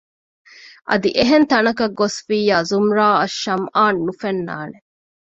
އަދި 0.89 1.09
އެހެން 1.17 1.47
ތަނަކަށް 1.51 1.95
ގޮސްފިއްޔާ 1.99 2.57
ޒުމްރާއަށް 2.69 3.35
ޝަމްއާން 3.43 3.99
ނުފެންނާނެ 4.05 4.77